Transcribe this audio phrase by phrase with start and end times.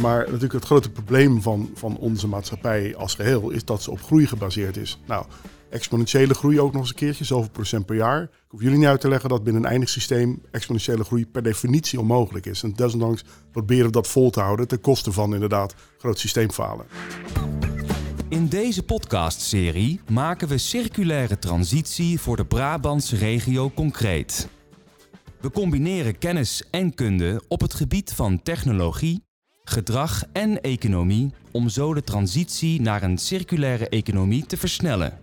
[0.00, 4.02] Maar natuurlijk het grote probleem van, van onze maatschappij als geheel is dat ze op
[4.02, 5.00] groei gebaseerd is.
[5.06, 5.24] Nou,
[5.70, 8.22] exponentiële groei ook nog eens een keertje, zoveel procent per jaar.
[8.22, 11.42] Ik hoef jullie niet uit te leggen dat binnen een eindig systeem exponentiële groei per
[11.42, 12.62] definitie onmogelijk is.
[12.62, 16.86] En desondanks proberen we dat vol te houden ten koste van inderdaad groot systeemfalen.
[18.28, 24.48] In deze podcastserie maken we circulaire transitie voor de Brabantse regio concreet.
[25.40, 29.24] We combineren kennis en kunde op het gebied van technologie,
[29.70, 35.18] gedrag en economie om zo de transitie naar een circulaire economie te versnellen.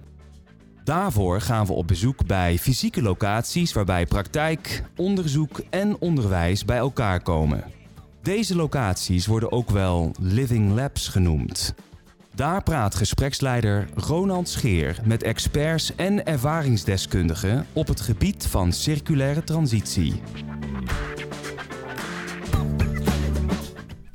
[0.83, 7.21] Daarvoor gaan we op bezoek bij fysieke locaties waarbij praktijk, onderzoek en onderwijs bij elkaar
[7.21, 7.63] komen.
[8.21, 11.73] Deze locaties worden ook wel living labs genoemd.
[12.35, 20.21] Daar praat gespreksleider Ronald Scheer met experts en ervaringsdeskundigen op het gebied van circulaire transitie.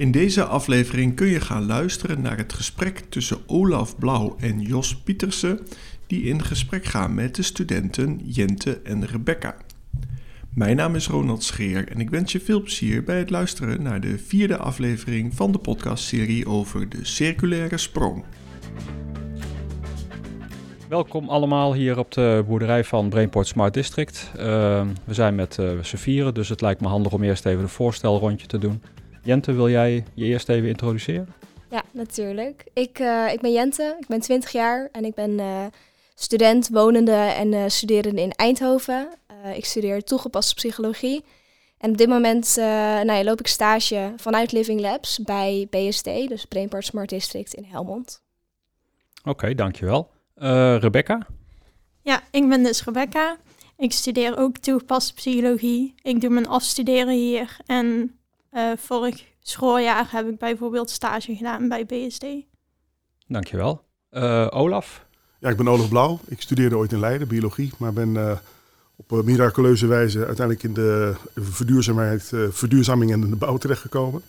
[0.02, 4.96] In deze aflevering kun je gaan luisteren naar het gesprek tussen Olaf Blauw en Jos
[4.96, 5.60] Pietersen,
[6.06, 9.56] die in gesprek gaan met de studenten Jente en Rebecca.
[10.54, 14.00] Mijn naam is Ronald Scheer en ik wens je veel plezier bij het luisteren naar
[14.00, 18.24] de vierde aflevering van de podcastserie over de circulaire sprong.
[20.88, 24.30] Welkom allemaal hier op de boerderij van Brainport Smart District.
[24.36, 24.42] Uh,
[25.04, 28.46] we zijn met uh, vieren, dus het lijkt me handig om eerst even een voorstelrondje
[28.46, 28.82] te doen.
[29.22, 31.34] Jente, wil jij je eerst even introduceren?
[31.70, 32.64] Ja, natuurlijk.
[32.72, 35.40] Ik, uh, ik ben Jente, ik ben 20 jaar en ik ben
[36.14, 39.08] student, wonende en studerende in Eindhoven.
[39.54, 41.24] ik studeer toegepaste psychologie.
[41.78, 46.44] En op dit moment nou ja, loop ik stage vanuit Living Labs bij BSD, dus
[46.44, 48.22] Brainport Smart District in Helmond.
[49.20, 50.10] Oké, okay, dankjewel.
[50.36, 51.26] Uh, Rebecca?
[52.02, 53.36] Ja, ik ben dus Rebecca.
[53.76, 55.94] Ik studeer ook toegepaste psychologie.
[56.02, 57.56] Ik doe mijn afstuderen hier.
[57.66, 58.18] En
[58.52, 62.26] uh, vorig schooljaar heb ik bijvoorbeeld stage gedaan bij BSD.
[63.26, 63.84] Dankjewel.
[64.10, 65.06] Uh, Olaf?
[65.38, 66.20] Ja, ik ben Olaf Blauw.
[66.26, 68.40] Ik studeerde ooit in Leiden, biologie, maar ben
[68.96, 74.22] op miraculeuze wijze uiteindelijk in de verduurzaamheid, verduurzaming en in de bouw terechtgekomen.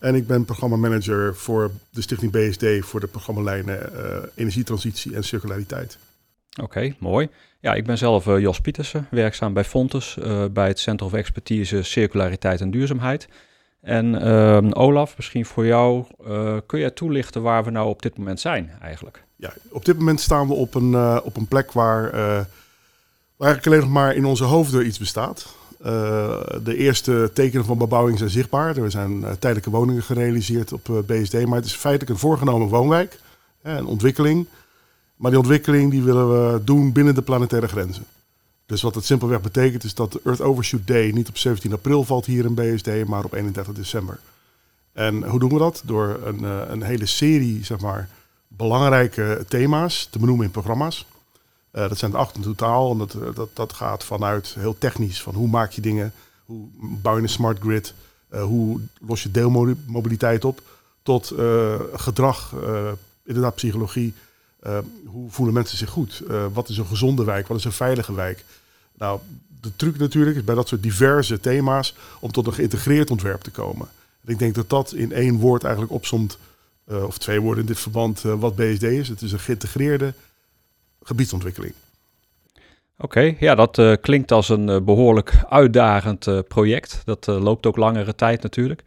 [0.00, 5.98] En ik ben programmamanager voor de stichting BSD voor de programmalijnen uh, energietransitie en circulariteit.
[6.50, 7.28] Oké, okay, mooi.
[7.60, 11.14] Ja, ik ben zelf uh, Jos Pietersen, werkzaam bij Fontes, uh, bij het Centrum of
[11.14, 13.28] Expertise Circulariteit en Duurzaamheid.
[13.80, 16.04] En ehm, Olaf, misschien voor jou,
[16.66, 19.24] kun jij toelichten waar we nou op dit moment zijn eigenlijk?
[19.36, 22.46] Ja, op dit moment staan we op een, op een plek waar, waar
[23.48, 25.54] eigenlijk alleen nog maar in onze hoofden iets bestaat.
[26.62, 28.76] De eerste tekenen van bebouwing zijn zichtbaar.
[28.76, 31.46] Er zijn tijdelijke woningen gerealiseerd op BSD.
[31.46, 33.18] Maar het is feitelijk een voorgenomen woonwijk.
[33.62, 34.46] een ontwikkeling.
[35.20, 38.04] Maar die ontwikkeling die willen we doen binnen de planetaire grenzen.
[38.70, 42.04] Dus wat het simpelweg betekent is dat de Earth Overshoot Day niet op 17 april
[42.04, 44.18] valt hier in BSD, maar op 31 december.
[44.92, 45.82] En hoe doen we dat?
[45.84, 48.08] Door een, een hele serie zeg maar,
[48.48, 51.06] belangrijke thema's te benoemen in programma's.
[51.72, 52.90] Uh, dat zijn er acht in totaal.
[52.90, 55.22] En dat, eh, dat, dat gaat vanuit heel technisch.
[55.22, 56.12] Van hoe maak je dingen?
[56.44, 57.94] Hoe bouw je een smart grid?
[58.28, 60.62] Hoe los je deelmobiliteit op?
[61.02, 61.34] Tot
[61.94, 62.54] gedrag,
[63.24, 64.14] inderdaad psychologie.
[65.04, 66.22] hoe voelen mensen zich goed?
[66.52, 67.48] wat is een gezonde wijk?
[67.48, 68.44] Wat is een veilige wijk?
[69.00, 69.20] Nou,
[69.60, 73.50] de truc natuurlijk is bij dat soort diverse thema's om tot een geïntegreerd ontwerp te
[73.50, 73.88] komen.
[74.24, 76.38] En ik denk dat dat in één woord eigenlijk opsomt,
[76.86, 79.08] of twee woorden in dit verband, wat BSD is.
[79.08, 80.14] Het is een geïntegreerde
[81.02, 81.74] gebiedsontwikkeling.
[82.98, 87.02] Oké, ja, dat uh, klinkt als een behoorlijk uitdagend project.
[87.04, 88.82] Dat loopt ook langere tijd natuurlijk.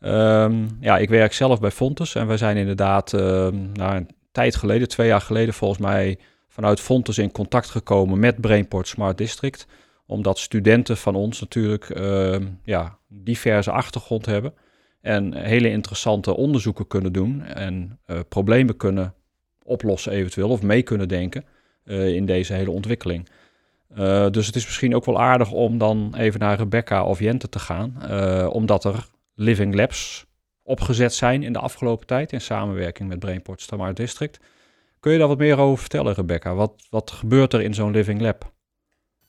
[0.00, 4.56] Um, ja, ik werk zelf bij Fontes en wij zijn inderdaad ehm, nou, een tijd
[4.56, 6.18] geleden, twee jaar geleden volgens mij,
[6.56, 9.66] vanuit Fontes in contact gekomen met Brainport Smart District.
[10.06, 14.54] Omdat studenten van ons natuurlijk ehm, ja, diverse achtergrond hebben
[15.00, 19.14] en hele interessante onderzoeken kunnen doen en problemen kunnen
[19.64, 21.44] oplossen eventueel of mee kunnen denken.
[21.86, 23.28] Eh, in deze hele ontwikkeling.
[23.98, 27.48] Uh, dus het is misschien ook wel aardig om dan even naar Rebecca of Jente
[27.48, 30.26] te gaan, uh, omdat er living labs
[30.62, 34.40] opgezet zijn in de afgelopen tijd in samenwerking met Brainport Smart District.
[35.06, 36.54] Kun je daar wat meer over vertellen, Rebecca?
[36.54, 38.52] Wat, wat gebeurt er in zo'n living lab?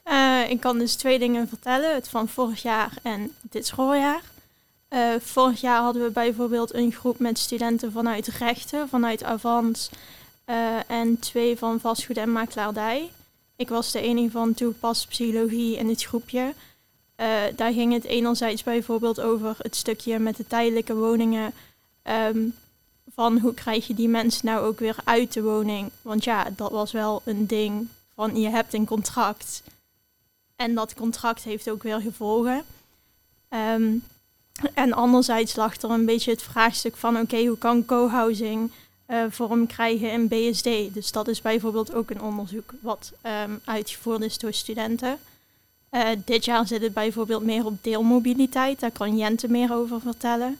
[0.06, 4.21] Uh, ik kan dus twee dingen vertellen, het van vorig jaar en dit schooljaar.
[5.19, 9.89] vorig jaar hadden we bijvoorbeeld een groep met studenten vanuit rechten, vanuit Avans
[10.45, 10.56] uh,
[10.88, 13.09] en twee van vastgoed en makelaardij.
[13.56, 16.53] Ik was de enige van toegepaste psychologie in het groepje.
[17.18, 21.53] Uh, daar ging het enerzijds bijvoorbeeld over het stukje met de tijdelijke woningen.
[22.03, 22.53] Um,
[23.18, 25.90] van hoe krijg je die mensen nou ook weer uit de woning?
[26.02, 29.64] Want ja, dat was wel een ding van je hebt een contract.
[30.56, 32.64] En dat contract heeft ook weer gevolgen.
[33.50, 34.04] Um,
[34.74, 38.72] En anderzijds lag er een beetje het vraagstuk van oké, hoe kan co-housing
[39.08, 40.94] uh, vorm krijgen in BSD?
[40.94, 43.12] Dus dat is bijvoorbeeld ook een onderzoek wat
[43.46, 45.18] um, uitgevoerd is door studenten.
[45.92, 50.58] Uh, dit jaar zit het bijvoorbeeld meer op deelmobiliteit, daar kan Jente meer over vertellen.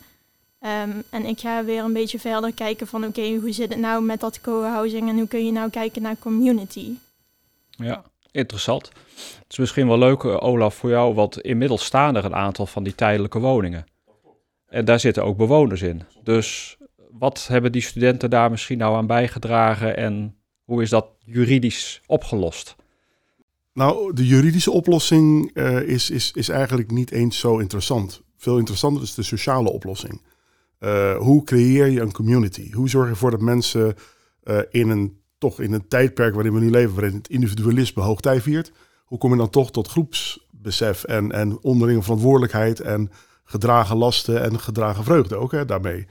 [0.62, 4.04] Um, en ik ga weer een beetje verder kijken van oké, hoe zit het nou
[4.04, 6.92] met dat co-housing en hoe kun je nou kijken naar community?
[7.69, 8.92] Ja, interessant.
[9.15, 12.65] Het is misschien wel leuk, eh, Olaf, voor jou, want inmiddels staan er een aantal
[12.65, 13.86] van die tijdelijke woningen.
[14.68, 16.04] En daar zitten ook bewoners in.
[16.24, 16.77] Dus
[17.12, 22.75] wat hebben die studenten daar misschien nou aan bijgedragen en hoe is dat juridisch opgelost?
[23.74, 28.21] Nou, de juridische oplossing uh, is, is, is eigenlijk niet eens zo interessant.
[28.38, 30.21] Veel interessanter is de sociale oplossing.
[30.79, 32.71] Uh, hoe creëer je een community?
[32.71, 33.95] Hoe zorg je ervoor dat mensen
[34.44, 38.41] uh, in een toch in een tijdperk waarin we nu leven, waarin het individualisme hoogtij
[38.41, 38.71] viert,
[39.06, 43.12] hoe kom je dan toch tot groepsbesef en, en onderlinge verantwoordelijkheid en
[43.44, 46.07] gedragen lasten en gedragen vreugde ook hè, daarmee.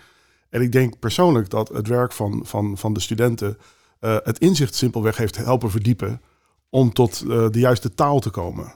[0.51, 3.59] En ik denk persoonlijk dat het werk van, van, van de studenten
[4.01, 6.21] uh, het inzicht simpelweg heeft helpen verdiepen
[6.71, 8.73] om tot de juiste taal te komen.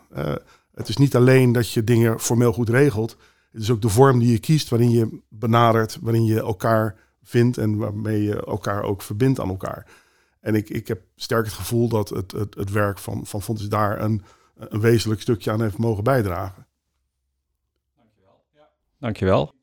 [0.75, 3.17] Het is niet alleen dat je dingen formeel goed regelt,
[3.53, 7.77] is ook de vorm die je kiest waarin je benadert, waarin je elkaar vindt en
[7.77, 9.87] waarmee je elkaar ook verbindt aan elkaar.
[10.41, 13.69] En ik, ik heb sterk het gevoel dat het, het, het werk van, van Fontes
[13.69, 14.23] daar een,
[14.57, 16.67] een wezenlijk stukje aan heeft mogen bijdragen.
[17.97, 18.45] Dankjewel.
[18.55, 18.69] Ja.
[18.99, 19.55] Dankjewel.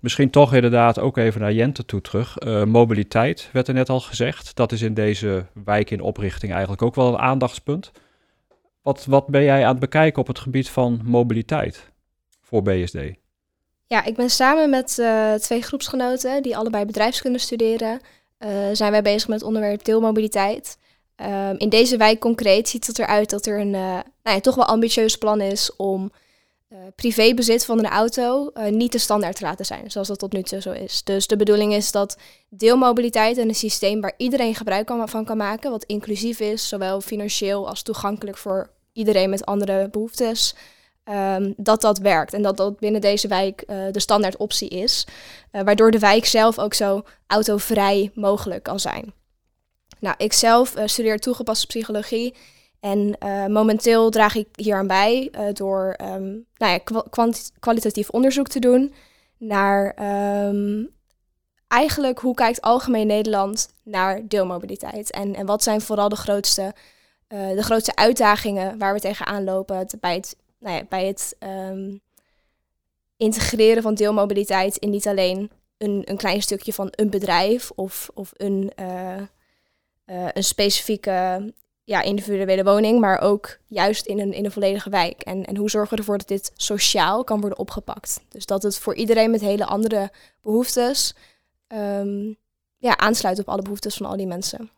[0.00, 2.42] Misschien toch inderdaad ook even naar Jente toe terug.
[2.42, 4.56] Uh, mobiliteit werd er net al gezegd.
[4.56, 7.92] Dat is in deze wijk in oprichting eigenlijk ook wel een aandachtspunt.
[8.82, 11.94] Wat, wat ben jij aan het bekijken op het gebied van mobiliteit
[12.46, 12.96] voor BSD?
[13.86, 18.00] Ja, ik ben samen met uh, twee groepsgenoten die allebei bedrijfskunde studeren
[18.38, 20.78] uh, zijn wij bezig met het onderwerp deelmobiliteit.
[21.16, 23.80] Um, in deze wijk concreet ziet het eruit dat er een uh,
[24.22, 26.10] nou ja, toch wel ambitieus plan is om
[26.94, 30.60] privébezit van een auto niet de standaard te laten zijn, zoals dat tot nu toe
[30.60, 31.04] zo is.
[31.04, 35.70] Dus de bedoeling is dat deelmobiliteit en een systeem waar iedereen gebruik van kan maken,
[35.70, 40.54] wat inclusief is, zowel financieel als toegankelijk voor iedereen met andere behoeftes,
[41.10, 45.06] Um, dat dat werkt en dat dat binnen deze wijk uh, de standaard optie is.
[45.52, 49.12] Uh, waardoor de wijk zelf ook zo autovrij mogelijk kan zijn.
[49.98, 52.34] Nou, ik zelf uh, studeer toegepaste psychologie
[52.80, 53.16] en
[53.52, 56.78] momenteel draag ik hier aan bij door um, nou ja,
[57.58, 58.94] kwalitatief onderzoek te doen
[59.38, 59.96] naar
[60.46, 60.88] um,
[61.68, 66.74] eigenlijk hoe kijkt algemeen Nederland naar deelmobiliteit en, en wat zijn vooral de grootste,
[67.28, 70.36] de grootste uitdagingen waar we tegenaan lopen bij het
[70.66, 72.00] nou ja, bij het um,
[73.16, 78.32] integreren van deelmobiliteit in niet alleen een, een klein stukje van een bedrijf of, of
[78.36, 79.16] een, uh,
[80.06, 81.52] uh, een specifieke
[81.84, 85.22] ja, individuele woning, maar ook juist in een, in een volledige wijk.
[85.22, 88.20] En, en hoe zorgen we ervoor dat dit sociaal kan worden opgepakt?
[88.28, 90.10] Dus dat het voor iedereen met hele andere
[90.42, 91.14] behoeftes
[91.68, 92.36] um,
[92.76, 94.70] ja, aansluit op alle behoeftes van al die mensen.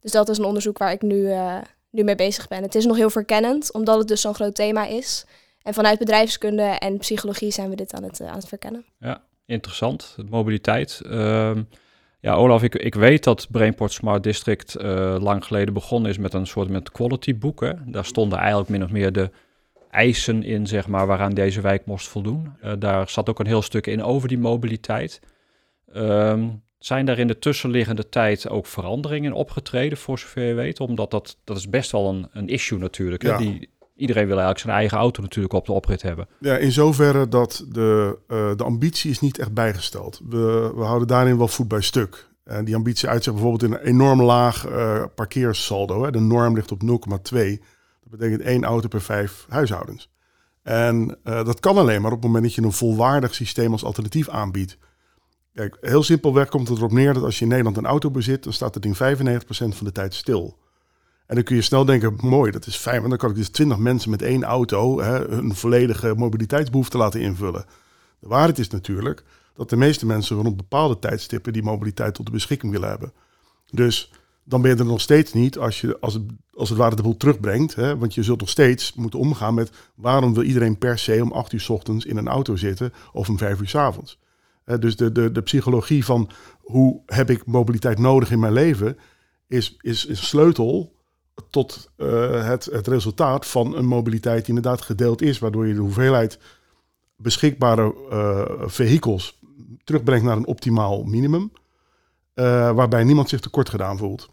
[0.00, 1.58] Dus dat is een onderzoek waar ik nu, uh,
[1.90, 2.62] nu mee bezig ben.
[2.62, 5.24] Het is nog heel verkennend, omdat het dus zo'n groot thema is.
[5.62, 8.84] En vanuit bedrijfskunde en psychologie zijn we dit aan het, uh, aan het verkennen.
[8.98, 10.16] Ja, interessant.
[10.28, 11.00] Mobiliteit.
[11.06, 11.56] Uh,
[12.20, 16.34] ja, Olaf, ik, ik weet dat Brainport Smart District uh, lang geleden begonnen is met
[16.34, 17.84] een soort met quality boeken.
[17.86, 19.30] Daar stonden eigenlijk min of meer de
[19.90, 22.52] eisen in, zeg maar, waaraan deze wijk moest voldoen.
[22.64, 25.20] Uh, daar zat ook een heel stuk in over die mobiliteit.
[25.94, 30.80] Um, zijn daar in de tussenliggende tijd ook veranderingen opgetreden, voor zover je weet?
[30.80, 33.22] Omdat dat, dat is best wel een, een issue natuurlijk.
[33.22, 33.36] Ja.
[33.36, 36.28] Die, iedereen wil eigenlijk zijn eigen auto natuurlijk op de oprit hebben.
[36.38, 40.20] Ja, in zoverre dat de, uh, de ambitie is niet echt bijgesteld.
[40.28, 42.28] We, we houden daarin wel voet bij stuk.
[42.44, 46.04] En die ambitie uitzicht bijvoorbeeld in een enorm laag uh, parkeersaldo.
[46.04, 46.10] Hè.
[46.10, 46.88] De norm ligt op 0,2.
[47.30, 50.10] Dat betekent één auto per vijf huishoudens.
[50.62, 53.84] En uh, dat kan alleen maar op het moment dat je een volwaardig systeem als
[53.84, 54.78] alternatief aanbiedt.
[55.54, 58.44] Kijk, heel simpelweg komt het erop neer dat als je in Nederland een auto bezit,
[58.44, 58.98] dan staat het ding 95%
[59.48, 60.58] van de tijd stil.
[61.26, 63.48] En dan kun je snel denken, mooi, dat is fijn, want dan kan ik dus
[63.48, 67.64] 20 mensen met één auto hè, hun volledige mobiliteitsbehoefte laten invullen.
[68.18, 69.22] De waarheid is natuurlijk
[69.54, 73.12] dat de meeste mensen rond bepaalde tijdstippen die mobiliteit tot de beschikking willen hebben.
[73.70, 74.12] Dus
[74.44, 76.22] dan ben je er nog steeds niet als je als het,
[76.54, 77.74] als het ware de boel terugbrengt.
[77.74, 81.32] Hè, want je zult nog steeds moeten omgaan met waarom wil iedereen per se om
[81.32, 84.18] 8 uur s ochtends in een auto zitten of om 5 uur s avonds
[84.78, 88.98] dus de, de, de psychologie van hoe heb ik mobiliteit nodig in mijn leven,
[89.46, 90.98] is, is, is sleutel
[91.50, 95.80] tot uh, het, het resultaat van een mobiliteit die inderdaad gedeeld is, waardoor je de
[95.80, 96.38] hoeveelheid
[97.16, 99.38] beschikbare uh, vehikels
[99.84, 101.52] terugbrengt naar een optimaal minimum,
[102.34, 104.30] uh, waarbij niemand zich tekort gedaan voelt.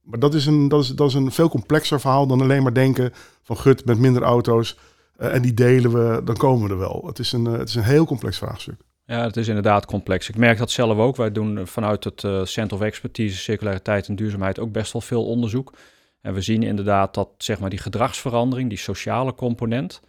[0.00, 2.74] Maar dat is, een, dat, is, dat is een veel complexer verhaal dan alleen maar
[2.74, 4.78] denken van gut, met minder auto's
[5.16, 7.02] eh, en die delen we, dan komen we er wel.
[7.06, 8.80] Het is een, eh, het is een heel complex vraagstuk.
[9.08, 10.28] Ja, het is inderdaad complex.
[10.28, 11.16] Ik merk dat zelf ook.
[11.16, 15.26] Wij doen vanuit het uh, Center of Expertise, Circulariteit en Duurzaamheid ook best wel veel
[15.26, 15.72] onderzoek.
[16.20, 20.00] En we zien inderdaad dat zeg maar, die gedragsverandering, die sociale component,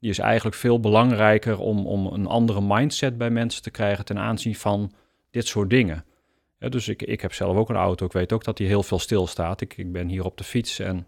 [0.00, 4.18] die is eigenlijk veel belangrijker om, om een andere mindset bij mensen te krijgen ten
[4.18, 4.92] aanzien van
[5.30, 6.04] dit soort dingen.
[6.58, 8.06] Dus ik, ik heb zelf ook een auto.
[8.06, 9.60] Ik weet ook dat die heel veel stilstaat.
[9.60, 11.06] Ik, ik ben hier op de fiets en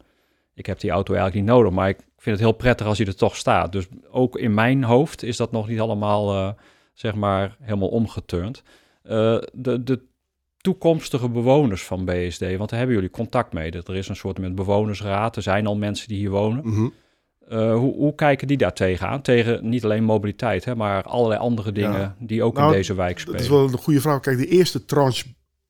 [0.54, 1.72] ik heb die auto eigenlijk niet nodig.
[1.72, 3.72] Maar ik vind het heel prettig als hij er toch staat.
[3.72, 6.52] Dus ook in mijn hoofd is dat nog niet allemaal, uh,
[6.94, 8.62] zeg maar, helemaal omgeturnd.
[9.04, 10.00] Uh, de, de
[10.56, 13.70] toekomstige bewoners van BSD, want daar hebben jullie contact mee.
[13.70, 15.36] Dat er is een soort met bewonersraad.
[15.36, 16.64] Er zijn al mensen die hier wonen.
[16.64, 16.92] Mm -hmm.
[17.48, 19.22] Uh, hoe, hoe, kijken die daar tegenaan?
[19.22, 22.16] Tegen niet alleen mobiliteit, hè, maar allerlei andere dingen ja.
[22.18, 23.36] die ook nou, in deze wijk spelen.
[23.36, 24.20] Dat is wel een goede vraag.
[24.20, 25.24] Kijk, de eerste tranche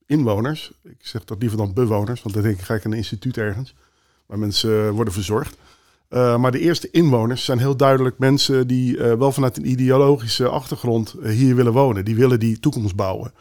[0.06, 3.36] inwoners, ik zeg dat liever dan bewoners, want dan denk ik ga ik een instituut
[3.36, 3.74] ergens
[4.26, 5.56] waar mensen uh, worden verzorgd.
[6.14, 11.14] Uh, maar de eerste inwoners zijn heel duidelijk mensen die wel vanuit een ideologische achtergrond
[11.22, 12.04] hier willen wonen.
[12.04, 13.32] Die willen die toekomst bouwen.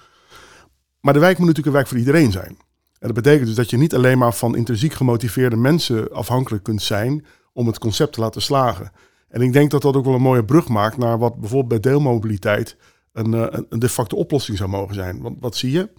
[1.00, 2.58] Maar de wijk moet natuurlijk een wijk voor iedereen zijn.
[3.00, 6.82] En dat betekent dus dat je niet alleen maar van intrinsiek gemotiveerde mensen afhankelijk kunt
[6.82, 8.92] zijn om het concept te laten slagen.
[9.30, 11.92] En ik denk dat dat ook wel een mooie brug maakt naar wat bijvoorbeeld bij
[11.92, 12.78] deelmobiliteit
[13.12, 15.22] een, een, een de facto oplossing zou mogen zijn.
[15.22, 15.90] Want wat zie je?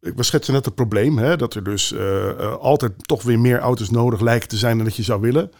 [0.00, 3.58] We schetsen net het probleem, hè, dat er dus uh, uh, altijd toch weer meer
[3.58, 5.50] auto's nodig lijken te zijn dan dat je zou willen.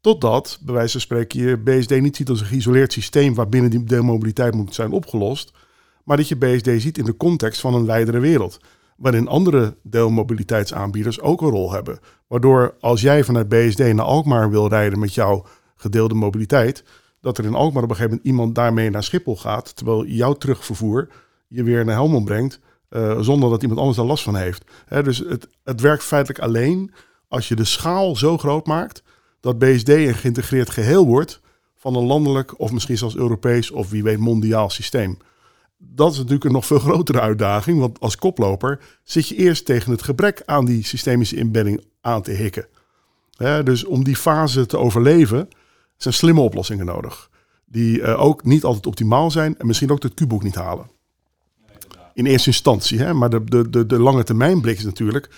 [0.00, 3.84] Totdat, bij wijze van spreken, je BSD niet ziet als een geïsoleerd systeem waarbinnen die
[3.84, 5.52] deelmobiliteit moet zijn opgelost.
[6.04, 8.58] Maar dat je BSD ziet in de context van een wijdere wereld
[8.96, 11.98] waarin andere deelmobiliteitsaanbieders ook een rol hebben.
[12.26, 15.46] Waardoor als jij vanuit BSD naar Alkmaar wil rijden met jouw
[15.76, 16.84] gedeelde mobiliteit,
[17.20, 20.32] dat er in Alkmaar op een gegeven moment iemand daarmee naar Schiphol gaat, terwijl jouw
[20.32, 21.08] terugvervoer
[21.48, 22.60] je weer naar Helmond brengt,
[22.92, 24.64] uh, zonder dat iemand anders daar last van heeft.
[24.88, 26.92] Dus het, het werkt feitelijk alleen
[27.28, 29.02] als je de schaal zo groot maakt
[29.40, 31.40] dat BSD een geïntegreerd geheel wordt
[31.76, 35.18] van een landelijk of misschien zelfs Europees of wie weet mondiaal systeem
[35.88, 37.78] dat is natuurlijk een nog veel grotere uitdaging.
[37.78, 42.30] Want als koploper zit je eerst tegen het gebrek aan die systemische inbedding aan te
[42.30, 42.66] hikken.
[43.64, 45.48] dus om die fase te overleven
[45.96, 47.30] zijn slimme oplossingen nodig.
[47.64, 50.90] Die uh, ook niet altijd optimaal zijn en misschien ook het Q-boek niet halen.
[52.14, 52.98] In eerste instantie.
[52.98, 53.14] Hè?
[53.14, 55.30] Maar de, de, de, de lange termijn blik is natuurlijk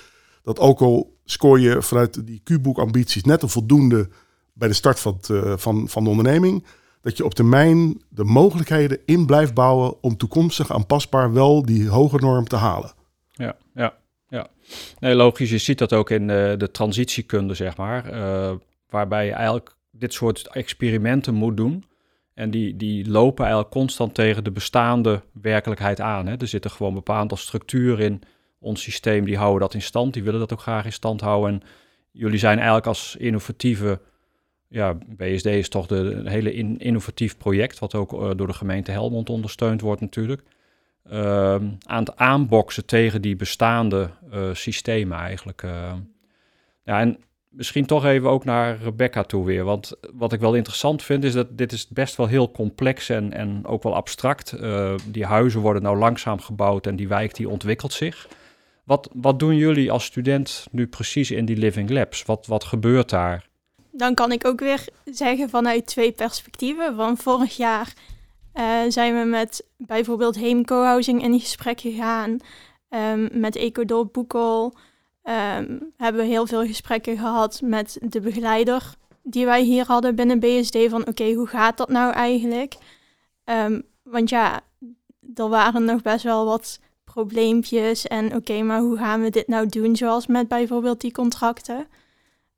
[0.43, 4.09] dat ook al scoor je vanuit die Q-boek ambities net een voldoende
[4.53, 6.65] bij de start van, uh, van, van de onderneming
[7.01, 12.17] dat je op termijn de mogelijkheden in blijft bouwen om toekomstig aanpasbaar wel die hoge
[12.17, 12.93] norm te halen.
[13.31, 13.95] Ja, ja,
[14.29, 14.49] ja.
[14.99, 15.51] Nee, logisch.
[15.51, 18.15] Je ziet dat ook in uh, de transitiekunde, zeg maar.
[18.15, 18.53] Uh,
[18.89, 21.85] waarbij je eigenlijk dit soort experimenten moet doen.
[22.35, 26.27] En die, die lopen eigenlijk constant tegen de bestaande werkelijkheid aan.
[26.27, 26.37] Hè.
[26.37, 28.23] Er zitten gewoon bepaalde structuren in
[28.59, 30.13] ons systeem, die houden dat in stand.
[30.13, 31.53] Die willen dat ook graag in stand houden.
[31.53, 31.63] En
[32.11, 34.01] jullie zijn eigenlijk als innovatieve
[34.75, 38.53] ja, BSD is toch de, een hele in, innovatief project, wat ook uh, door de
[38.53, 40.43] gemeente Helmond ondersteund wordt natuurlijk.
[41.13, 45.63] Uh, aan het aanboksen tegen die bestaande uh, systemen eigenlijk.
[45.63, 45.93] Uh,
[46.85, 47.19] ja, en
[47.57, 49.65] misschien toch even ook naar Rebecca toe weer.
[49.65, 53.33] Want wat ik wel interessant vind, is dat dit is best wel heel complex en,
[53.33, 54.57] en ook wel abstract.
[55.07, 58.29] die huizen worden nou langzaam gebouwd en die wijk die ontwikkelt zich.
[58.85, 62.23] Wat, wat doen jullie als student nu precies in die Living Labs?
[62.23, 63.45] Wat, wat gebeurt daar?
[63.97, 66.95] dan kan ik ook weer zeggen vanuit twee perspectieven.
[66.95, 67.95] Van vorig jaar
[68.55, 72.39] uh, zijn we met bijvoorbeeld Heemco Housing in gesprek gegaan.
[72.89, 74.75] Um, met Ecodor Boekel
[75.25, 80.41] um, hebben we heel veel gesprekken gehad met de begeleider die wij hier hadden binnen
[80.41, 80.79] BSD.
[80.89, 82.75] Van oké, hoe gaat dat nou eigenlijk?
[83.45, 84.61] Um, want ja,
[85.35, 88.07] er waren nog best wel wat probleempjes.
[88.07, 89.97] En oké, maar hoe gaan we dit nou doen?
[89.97, 91.87] Zoals met bijvoorbeeld die contracten.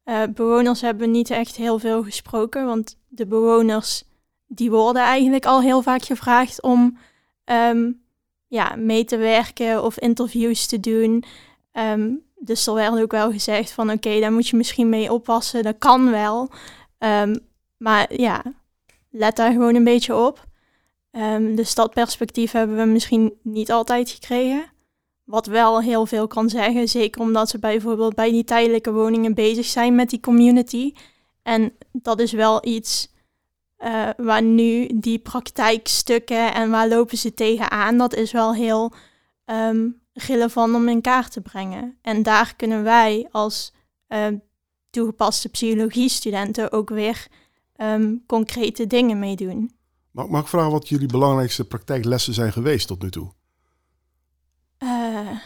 [0.04, 4.04] Uh, bewoners hebben niet echt heel veel gesproken, want de bewoners
[4.46, 6.98] die worden eigenlijk al heel vaak gevraagd om
[7.44, 8.02] um,
[8.46, 11.24] ja, mee te werken of interviews te doen.
[11.72, 15.62] Um, dus er werd ook wel gezegd van oké, daar moet je misschien mee oppassen,
[15.62, 16.50] dat kan wel.
[16.98, 17.38] Um,
[17.76, 18.42] maar ja,
[19.10, 20.44] let daar gewoon een beetje op.
[21.54, 24.64] dus dat perspectief hebben we misschien niet altijd gekregen.
[25.24, 29.64] Wat wel heel veel kan zeggen, zeker omdat ze bijvoorbeeld bij die tijdelijke woningen bezig
[29.64, 30.92] zijn met die community.
[31.42, 33.14] En dat is wel iets
[33.78, 38.92] uh, waar nu die praktijkstukken en waar lopen ze tegenaan, dat is wel heel
[39.44, 41.98] um, relevant om in kaart te brengen.
[42.02, 43.72] En daar kunnen wij als
[44.08, 44.26] uh,
[44.90, 47.26] toegepaste psychologie-studenten ook weer
[47.76, 49.70] um, concrete dingen mee doen.
[50.10, 53.32] Mag, mag ik vragen wat jullie belangrijkste praktijklessen zijn geweest tot nu toe?
[54.78, 55.38] Uh,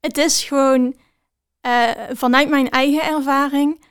[0.00, 0.94] het is gewoon
[1.66, 3.84] uh, vanuit mijn eigen ervaring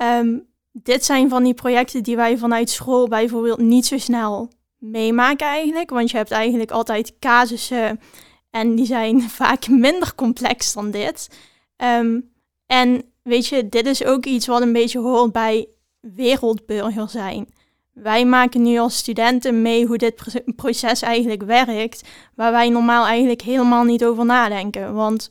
[0.00, 5.46] um, dit zijn van die projecten die wij vanuit school bijvoorbeeld niet zo snel meemaken
[5.46, 5.90] eigenlijk.
[5.90, 8.00] Want je hebt eigenlijk altijd casussen
[8.50, 11.30] en die zijn vaak minder complex dan dit.
[11.76, 12.20] Ehm,
[12.66, 15.68] en weet je, dit is ook iets wat een beetje hoort bij
[16.00, 17.48] wereldburger zijn.
[17.92, 23.42] Wij maken nu als studenten mee hoe dit proces eigenlijk werkt, waar wij normaal eigenlijk
[23.42, 24.94] helemaal niet over nadenken.
[24.94, 25.30] Want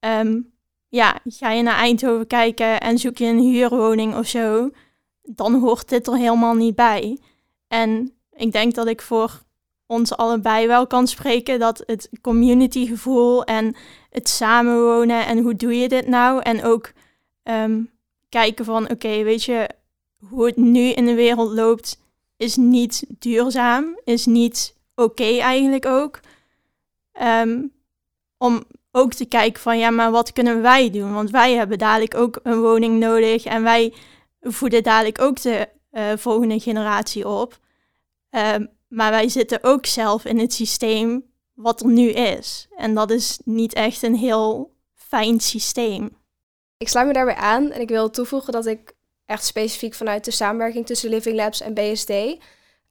[0.00, 0.40] ehm,
[0.88, 4.70] ja, ga je naar Eindhoven kijken en zoek je een huurwoning of zo,
[5.22, 7.18] dan hoort dit er helemaal niet bij.
[7.68, 9.42] En ik denk dat ik voor
[9.86, 13.76] ons allebei wel kan spreken dat het communitygevoel en
[14.10, 16.92] het samenwonen en hoe doe je dit nou en ook
[17.42, 17.82] ehm,
[18.28, 19.68] kijken van oké, weet je,
[20.28, 21.98] hoe het nu in de wereld loopt
[22.36, 26.20] is niet duurzaam, is niet oké eigenlijk ook.
[27.12, 27.62] Ehm,
[28.38, 31.12] om ook te kijken van ja, maar wat kunnen wij doen?
[31.14, 33.94] Want wij hebben dadelijk ook een woning nodig en wij
[34.40, 37.58] voeden dadelijk ook de uh, volgende generatie op.
[38.30, 41.24] Um, maar wij zitten ook zelf in het systeem
[41.54, 42.68] wat er nu is.
[42.76, 46.16] En dat is niet echt een heel fijn systeem.
[46.76, 48.92] Ik sluit me daarbij aan en ik wil toevoegen dat ik
[49.24, 52.10] echt specifiek vanuit de samenwerking tussen Living Labs en BSD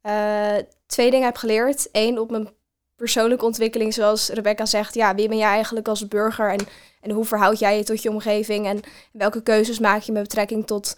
[0.02, 1.90] eh, twee dingen heb geleerd.
[1.92, 2.50] Eén, op mijn
[2.96, 6.68] persoonlijke ontwikkeling, zoals Rebecca zegt, ja, wie ben jij eigenlijk als burger en,
[7.02, 8.80] en hoe verhoud jij je tot je omgeving en
[9.12, 10.98] welke keuzes maak je met betrekking tot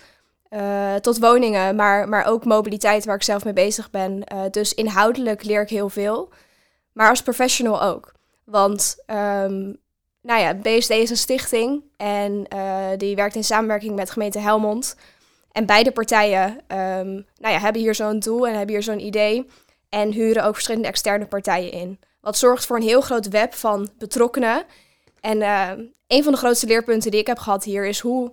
[0.49, 4.23] uh, tot woningen, maar, maar ook mobiliteit waar ik zelf mee bezig ben.
[4.33, 6.29] Uh, dus inhoudelijk leer ik heel veel,
[6.93, 8.13] maar als professional ook.
[8.43, 9.77] Want um,
[10.21, 14.95] nou ja, BSD is een stichting en uh, die werkt in samenwerking met gemeente Helmond.
[15.51, 19.47] En beide partijen um, nou ja, hebben hier zo'n doel en hebben hier zo'n idee
[19.89, 21.99] en huren ook verschillende externe partijen in.
[22.21, 24.65] Wat zorgt voor een heel groot web van betrokkenen.
[25.21, 25.41] En
[26.07, 28.31] een van de grootste leerpunten die ik heb gehad hier is hoe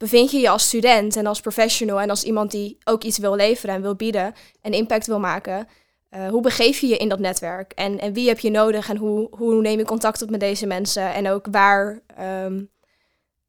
[0.00, 3.36] bevind je je als student en als professional en als iemand die ook iets wil
[3.36, 5.68] leveren en wil bieden en impact wil maken,
[6.10, 7.72] uh, hoe begeef je je in dat netwerk?
[7.72, 10.66] En, en wie heb je nodig en hoe, hoe neem je contact op met deze
[10.66, 11.12] mensen?
[11.12, 12.00] En ook waar,
[12.44, 12.70] um,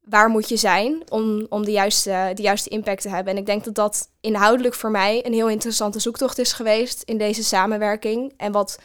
[0.00, 3.32] waar moet je zijn om, om de, juiste, de juiste impact te hebben?
[3.32, 7.18] En ik denk dat dat inhoudelijk voor mij een heel interessante zoektocht is geweest in
[7.18, 8.32] deze samenwerking.
[8.36, 8.78] En wat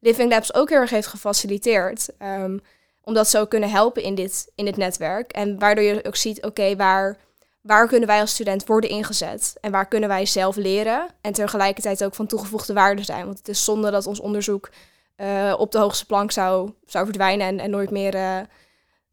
[0.00, 2.08] Living Labs ook heel erg heeft gefaciliteerd.
[2.18, 2.60] Um,
[3.04, 5.32] omdat ze ook kunnen helpen in dit, in dit netwerk.
[5.32, 7.18] En waardoor je ook ziet, oké, waar,
[7.60, 9.56] waar kunnen wij als student worden ingezet?
[9.60, 11.06] En waar kunnen wij zelf leren?
[11.20, 13.24] En tegelijkertijd ook van toegevoegde waarde zijn.
[13.24, 14.70] Want het is zonde dat ons onderzoek
[15.16, 18.38] uh, op de hoogste plank zou, zou verdwijnen en, en nooit, meer, uh,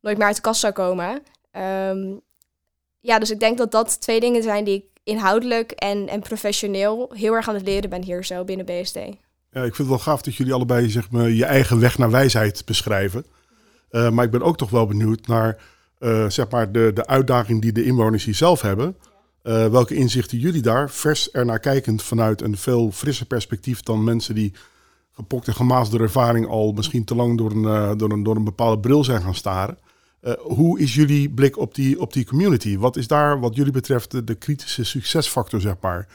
[0.02, 1.24] nooit meer uit de kast zou komen.
[1.90, 2.22] Um,
[3.00, 7.12] ja, dus ik denk dat dat twee dingen zijn die ik inhoudelijk en, en professioneel
[7.14, 8.96] heel erg aan het leren ben hier zo binnen BSD.
[8.96, 12.12] Ja, ik vind het wel gaaf dat jullie allebei zeg maar, je eigen weg naar
[12.12, 13.26] wijsheid beschrijven.
[13.92, 15.58] Uh, maar ik ben ook toch wel benieuwd naar
[16.00, 18.96] uh, zeg maar de, de uitdaging die de inwoners hier zelf hebben.
[19.44, 24.36] Uh, welke inzichten jullie daar, vers ernaar kijkend vanuit een veel frisser perspectief dan mensen
[24.36, 24.54] die
[25.12, 28.80] gepokt en door ervaring al misschien te lang door een, door een, door een bepaalde
[28.80, 29.78] bril zijn gaan staren.
[30.40, 32.78] hoe is jullie blik op die, op die community?
[32.78, 36.08] Wat is daar wat jullie betreft de, de kritische succesfactor, zeg maar?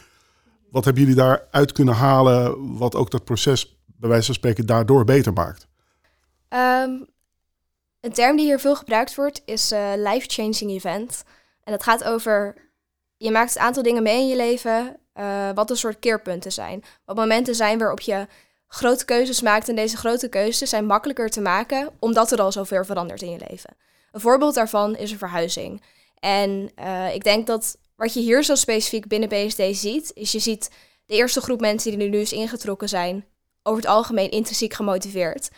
[0.71, 5.05] Wat hebben jullie daaruit kunnen halen wat ook dat proces bij wijze van spreken daardoor
[5.05, 5.67] beter maakt?
[6.49, 7.07] Um,
[8.07, 11.23] een term die hier veel gebruikt wordt is uh, life-changing event.
[11.65, 12.55] En dat gaat over,
[13.17, 16.85] je maakt een aantal dingen mee in je leven, uh, wat een soort keerpunten zijn.
[17.05, 18.27] Wat momenten zijn waarop je
[18.69, 22.85] grote keuzes maakt en deze grote keuzes zijn makkelijker te maken omdat er al zoveel
[22.85, 23.77] verandert in je leven.
[24.13, 25.83] Een voorbeeld daarvan is een verhuizing.
[26.19, 30.39] En uh, ik denk dat wat je hier zo specifiek binnen BSD ziet, is je
[30.39, 30.71] ziet
[31.07, 33.25] de eerste groep mensen die er nu eens ingetrokken zijn,
[33.63, 35.51] over het algemeen intrinsiek gemotiveerd.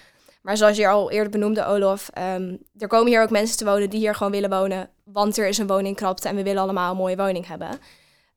[0.49, 3.91] Maar zoals je al eerder benoemde, Olof, um, er komen hier ook mensen te wonen
[3.91, 4.91] die hier gewoon willen wonen.
[5.05, 7.69] Want er is een woningkrapte en we willen allemaal een mooie woning hebben.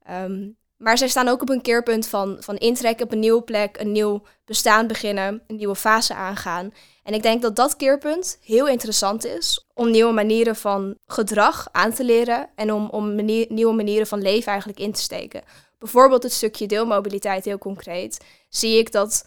[0.09, 3.79] Um, maar zij staan ook op een keerpunt van, van intrekken op een nieuwe plek,
[3.79, 6.73] een nieuw bestaan beginnen, een nieuwe fase aangaan.
[7.03, 11.93] En ik denk dat dat keerpunt heel interessant is om nieuwe manieren van gedrag aan
[11.93, 13.15] te leren en om, om
[13.49, 15.43] nieuwe manieren van leven eigenlijk in te steken.
[15.77, 18.25] Bijvoorbeeld het stukje deelmobiliteit heel concreet.
[18.49, 19.25] Zie ik dat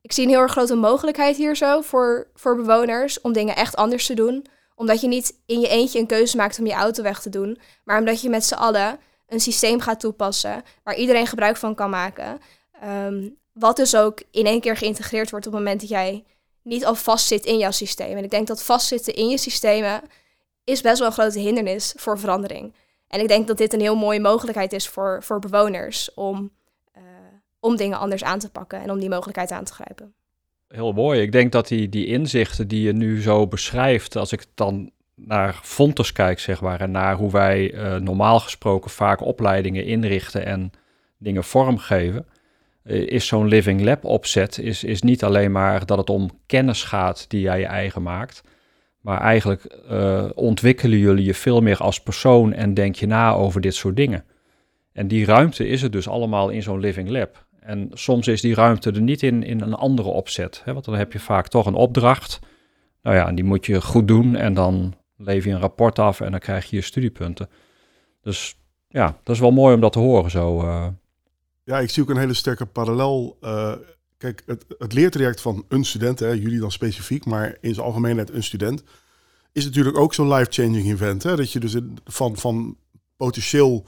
[0.00, 3.76] ik zie een heel erg grote mogelijkheid hier zo voor, voor bewoners om dingen echt
[3.76, 4.46] anders te doen.
[4.74, 7.58] Omdat je niet in je eentje een keuze maakt om je auto weg te doen,
[7.84, 11.90] maar omdat je met z'n allen een systeem gaat toepassen waar iedereen gebruik van kan
[11.90, 12.40] maken.
[12.84, 16.24] Um, wat dus ook in één keer geïntegreerd wordt op het moment dat jij
[16.62, 18.16] niet al vastzit in jouw systeem.
[18.16, 20.02] En ik denk dat vastzitten in je systemen
[20.64, 22.74] is best wel een grote hindernis voor verandering.
[23.08, 26.52] En ik denk dat dit een heel mooie mogelijkheid is voor, voor bewoners om
[27.60, 30.12] om dingen anders aan te pakken en om die mogelijkheid aan te grijpen.
[30.68, 31.20] Heel mooi.
[31.20, 34.90] Ik denk dat die, die inzichten die je nu zo beschrijft, als ik het dan
[35.14, 40.46] naar Fontes kijkt, zeg maar, en naar hoe wij eh, normaal gesproken vaak opleidingen inrichten
[40.46, 40.70] en
[41.18, 42.26] dingen vormgeven,
[42.84, 46.82] uh, is zo'n Living Lab opzet is, is niet alleen maar dat het om kennis
[46.82, 48.42] gaat die jij je eigen maakt,
[49.00, 53.60] maar eigenlijk uh, ontwikkelen jullie je veel meer als persoon en denk je na over
[53.60, 54.24] dit soort dingen.
[54.92, 57.46] En die ruimte is er dus allemaal in zo'n Living Lab.
[57.60, 60.60] En soms is die ruimte er niet in, in een andere opzet.
[60.64, 60.72] Hè?
[60.72, 62.38] Want dan heb je vaak toch een opdracht.
[63.02, 64.36] Nou ja, en die moet je goed doen.
[64.36, 67.48] En dan lever je een rapport af en dan krijg je je studiepunten.
[68.22, 68.56] Dus
[68.88, 70.62] ja, dat is wel mooi om dat te horen zo.
[70.62, 70.86] Uh.
[71.64, 73.38] Ja, ik zie ook een hele sterke parallel.
[73.40, 73.72] Uh,
[74.16, 78.30] kijk, het, het leertraject van een student, hè, jullie dan specifiek, maar in zijn algemeenheid
[78.30, 78.82] een student,
[79.52, 81.22] is natuurlijk ook zo'n life-changing event.
[81.22, 81.36] Hè?
[81.36, 82.76] Dat je dus van, van
[83.16, 83.86] potentieel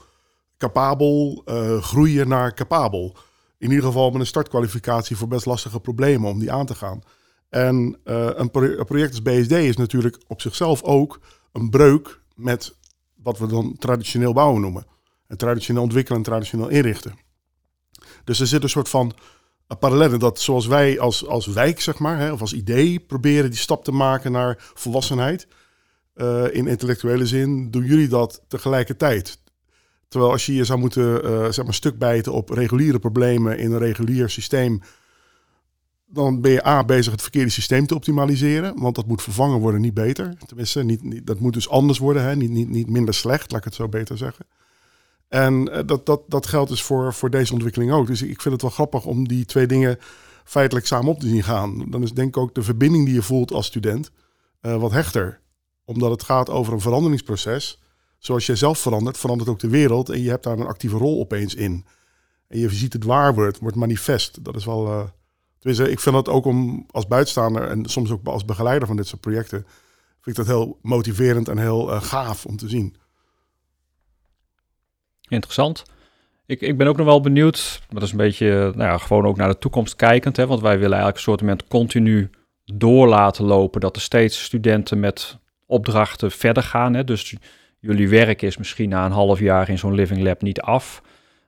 [0.57, 3.15] capabel uh, groeien naar capabel
[3.63, 7.01] in ieder geval met een startkwalificatie voor best lastige problemen om die aan te gaan.
[7.49, 11.19] En uh, een, pro project als BSD is natuurlijk op zichzelf ook
[11.51, 12.75] een breuk met
[13.15, 14.85] wat we dan traditioneel bouwen noemen.
[15.27, 17.15] En traditioneel ontwikkelen en traditioneel inrichten.
[18.23, 19.13] Dus er zit een soort van
[19.79, 23.59] parallellen dat zoals wij als, als wijk, zeg maar, hè, of als idee proberen die
[23.59, 25.47] stap te maken naar volwassenheid.
[26.15, 29.39] Uh, in intellectuele zin doen jullie dat tegelijkertijd.
[30.13, 33.71] Terwijl als je je zou moeten uh, zeg maar stuk bijten op reguliere problemen in
[33.71, 34.81] een regulier systeem,
[36.05, 39.81] dan ben je A bezig het verkeerde systeem te optimaliseren, want dat moet vervangen worden,
[39.81, 40.33] niet beter.
[40.45, 42.35] Tenminste, niet, niet, dat moet dus anders worden, hè?
[42.35, 44.45] Niet, niet, niet minder slecht, laat ik het zo beter zeggen.
[45.27, 48.07] En uh, dat, dat, dat geldt dus voor, voor deze ontwikkeling ook.
[48.07, 49.97] Dus ik vind het wel grappig om die twee dingen
[50.43, 51.85] feitelijk samen op te zien gaan.
[51.89, 54.11] Dan is denk ik ook de verbinding die je voelt als student
[54.61, 55.39] uh, wat hechter.
[55.85, 57.82] Omdat het gaat over een veranderingsproces
[58.25, 60.09] zoals jij zelf verandert, verandert ook de wereld.
[60.09, 61.85] En je hebt daar een actieve rol opeens in.
[62.47, 64.43] En je ziet het waar wordt, wordt manifest.
[64.43, 65.11] Dat is wel.
[65.63, 69.07] Uh, ik vind dat ook om als buitenstaander en soms ook als begeleider van dit
[69.07, 69.65] soort projecten.
[70.21, 72.95] Vind ik dat heel motiverend en heel uh, gaaf om te zien.
[75.27, 75.83] Interessant.
[76.45, 79.25] Ik, ik ben ook nog wel benieuwd, maar dat is een beetje, nou ja, gewoon
[79.25, 80.37] ook naar de toekomst kijkend.
[80.37, 82.29] Hè, want wij willen eigenlijk een soort moment continu
[82.65, 83.81] door laten lopen.
[83.81, 86.93] Dat er steeds studenten met opdrachten verder gaan.
[86.93, 87.03] Hè.
[87.03, 87.35] Dus
[87.83, 91.01] jullie werk is misschien na een half jaar in zo'n living lab niet af.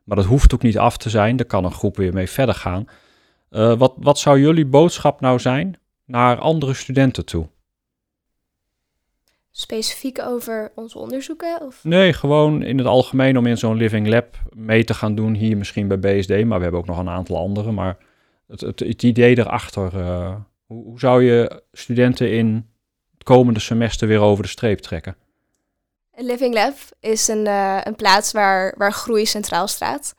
[0.04, 1.36] Maar dat hoeft ook niet af te zijn.
[1.36, 2.88] Daar kan een groep weer mee verder gaan.
[3.52, 7.48] Uh, wat, wat zou jullie boodschap nou zijn naar andere studenten toe?
[9.52, 11.62] Specifiek over onze onderzoeken?
[11.62, 11.84] Of?
[11.84, 15.34] Nee, gewoon in het algemeen om in zo'n living lab mee te gaan doen.
[15.34, 17.72] Hier misschien bij BSD, maar we hebben ook nog een aantal andere.
[17.72, 17.98] Maar
[18.48, 19.94] het, het, het idee erachter.
[19.96, 22.70] Uh, hoe, hoe zou je studenten in
[23.14, 25.16] het komende semester weer over de streep trekken?
[26.16, 30.14] Living Lab is een, uh, een plaats waar, waar groei centraal staat.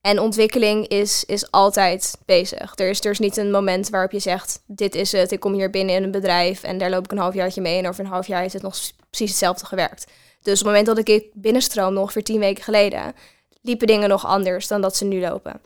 [0.00, 2.72] En ontwikkeling is, is altijd bezig.
[2.78, 5.70] Er is, is niet een moment waarop je zegt: Dit is het, ik kom hier
[5.70, 7.78] binnen in een bedrijf en daar loop ik een halfjaartje mee.
[7.78, 8.76] En over een half jaar heeft het nog
[9.10, 10.06] precies hetzelfde gewerkt.
[10.42, 13.14] Dus op het moment dat ik binnenstroom, ongeveer tien weken geleden,
[13.60, 15.60] liepen dingen nog anders dan dat ze nu lopen.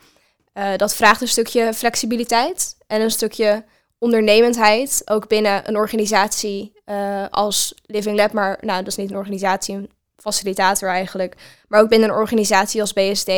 [0.54, 3.64] Uh, dat vraagt een stukje flexibiliteit en een stukje
[3.98, 9.16] ondernemendheid, ook binnen een organisatie uh, als Living Lab, maar nou, dat is niet een
[9.16, 11.36] organisatie, een facilitator eigenlijk,
[11.68, 13.30] maar ook binnen een organisatie als BSD.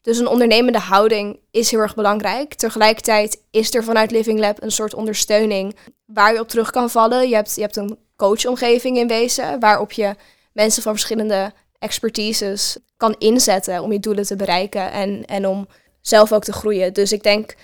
[0.00, 2.54] Dus een ondernemende houding is heel erg belangrijk.
[2.54, 7.28] Tegelijkertijd is er vanuit Living Lab een soort ondersteuning waar je op terug kan vallen.
[7.28, 10.14] Je hebt, je hebt een coachomgeving in wezen, waarop je
[10.52, 15.68] mensen van verschillende expertises kan inzetten om je doelen te bereiken en, en om
[16.00, 16.92] zelf ook te groeien.
[16.92, 17.54] Dus ik denk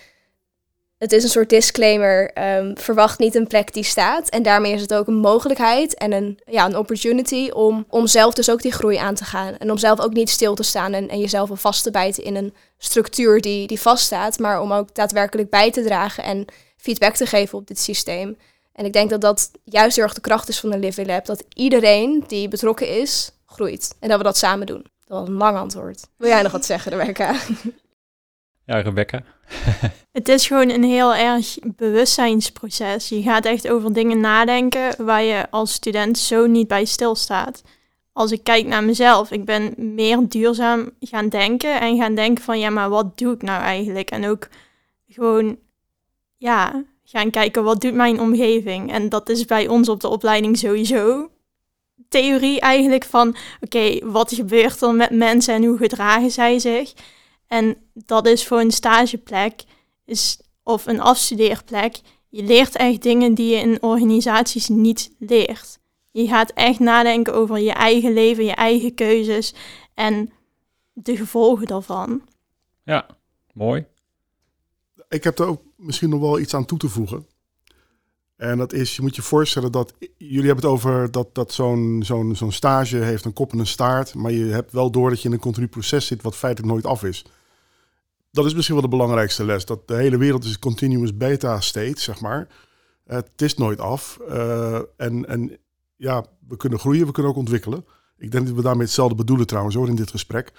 [1.05, 2.31] het is een soort disclaimer.
[2.57, 4.29] Um, verwacht niet een plek die staat.
[4.29, 8.35] En daarmee is het ook een mogelijkheid en een, ja, een opportunity om, om zelf
[8.35, 9.57] dus ook die groei aan te gaan.
[9.57, 12.25] En om zelf ook niet stil te staan en, en jezelf al vast te bijten
[12.25, 14.39] in een structuur die, die vaststaat.
[14.39, 16.45] Maar om ook daadwerkelijk bij te dragen en
[16.77, 18.37] feedback te geven op dit systeem.
[18.73, 21.25] En ik denk dat dat juist heel erg de kracht is van de Living Lab.
[21.27, 23.95] Dat iedereen die betrokken is, groeit.
[24.01, 24.87] En dat we dat samen doen.
[25.07, 26.07] Dat was een lang antwoord.
[26.17, 27.35] Wil jij nog wat zeggen, Rebecca?
[28.67, 29.23] Ja, Rebecca.
[30.13, 33.09] het is gewoon een heel erg bewustzijnsproces.
[33.09, 37.63] Je gaat echt over dingen nadenken waar je als student zo niet bij stilstaat.
[38.13, 42.59] Als ik kijk naar mezelf, ik ben meer duurzaam gaan denken en gaan denken van
[42.59, 44.11] ja, maar wat doe ik nou eigenlijk?
[44.11, 44.49] En ook
[45.09, 45.57] gewoon,
[46.37, 48.93] ja, gaan kijken wat doet mijn omgeving?
[48.93, 51.29] En dat is bij ons op de opleiding sowieso
[52.09, 56.93] theorie eigenlijk van oké, wat gebeurt er met mensen en hoe gedragen zij zich?
[57.47, 59.65] En dat is voor een stageplek
[60.05, 62.01] is, of een afstudeerplek.
[62.29, 65.79] Je leert echt dingen die je in organisaties niet leert.
[66.11, 69.55] Je gaat echt nadenken over je eigen leven, je eigen keuzes
[69.95, 70.33] en
[70.93, 72.23] de gevolgen daarvan.
[72.85, 73.07] Ja,
[73.53, 73.87] mooi.
[75.09, 77.27] Ik heb er ook misschien nog wel iets aan toe te voegen.
[78.37, 82.03] En dat is, je moet je voorstellen dat jullie hebben het over dat, dat zo'n
[82.05, 85.21] zo'n zo'n stage heeft een kop en een staart, maar je hebt wel door dat
[85.23, 87.25] je in een continu proces zit wat feitelijk nooit af is.
[88.31, 89.65] Dat is misschien wel de belangrijkste les.
[89.65, 92.49] Dat de hele wereld is continuous beta state, zeg maar.
[93.05, 94.19] Het is nooit af.
[94.29, 95.59] Uh, en, en
[95.97, 97.85] ja, we kunnen groeien, we kunnen ook ontwikkelen.
[98.19, 100.53] Ik denk dat we daarmee hetzelfde bedoelen trouwens hoor in dit gesprek.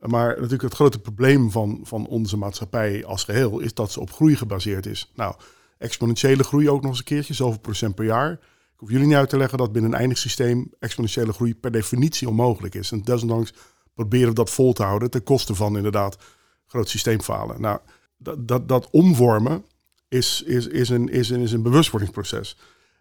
[0.00, 4.12] Maar natuurlijk het grote probleem van, van onze maatschappij als geheel is dat ze op
[4.12, 5.12] groei gebaseerd is.
[5.14, 5.34] Nou,
[5.82, 8.32] exponentiële groei ook nog eens een keertje, zoveel procent per jaar.
[8.32, 8.38] Ik
[8.78, 12.28] hoef jullie niet uit te leggen dat binnen een eindig systeem exponentiële groei per definitie
[12.28, 12.92] onmogelijk is.
[12.92, 13.52] En desondanks
[13.94, 16.18] proberen we dat vol te houden ten koste van inderdaad
[16.66, 17.60] groot systeemfalen.
[17.60, 17.78] Nou,
[18.16, 19.64] dat, dat, dat omvormen
[20.08, 22.56] is, is, is, een, is, is een bewustwordingsproces.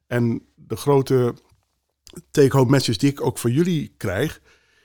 [0.08, 1.34] En de grote
[2.32, 4.42] take-home message die ik ook van jullie krijg,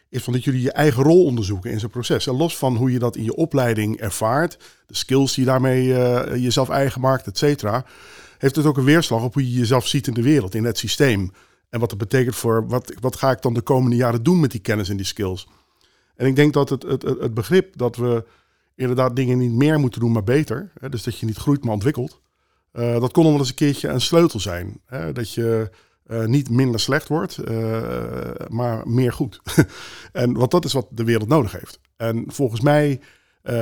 [0.08, 2.26] is van dat jullie je eigen rol onderzoeken in zo'n proces.
[2.26, 5.86] En los van hoe je dat in je opleiding ervaart, de skills die je daarmee
[5.86, 7.84] uh, jezelf eigen maakt, et cetera,
[8.38, 10.78] heeft het ook een weerslag op hoe je jezelf ziet in de wereld, in het
[10.78, 11.32] systeem.
[11.68, 14.50] En wat dat betekent voor wat, wat ga ik dan de komende jaren doen met
[14.50, 15.48] die kennis en die skills.
[16.16, 18.24] En ik denk dat het, het, het begrip dat we
[18.74, 20.70] inderdaad dingen niet meer moeten doen, maar beter.
[20.80, 22.20] Hè, dus dat je niet groeit, maar ontwikkelt.
[22.72, 24.80] Uh, dat kon nog wel eens een keertje een sleutel zijn.
[24.86, 25.70] Hè, dat je
[26.08, 29.40] uh, niet minder slecht wordt, uh, maar meer goed.
[30.12, 31.78] en want dat is wat de wereld nodig heeft.
[31.96, 33.00] En volgens mij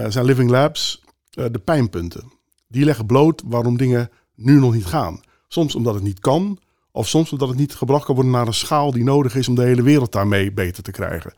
[0.09, 2.33] zijn Living Labs de pijnpunten.
[2.69, 5.21] Die leggen bloot waarom dingen nu nog niet gaan.
[5.49, 6.59] Soms omdat het niet kan,
[6.93, 9.55] of soms omdat het niet gebracht kan worden naar een schaal die nodig is om
[9.55, 11.35] de hele wereld daarmee beter te krijgen.